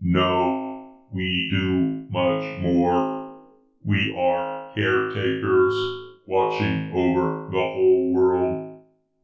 "No, 0.00 1.02
we 1.10 1.48
do 1.50 2.06
much 2.08 2.60
more. 2.60 3.36
We 3.84 4.14
are 4.16 4.72
caretakers, 4.72 5.74
watching 6.24 6.92
over 6.94 7.48
the 7.50 7.58
whole 7.58 8.14
world. 8.14 8.84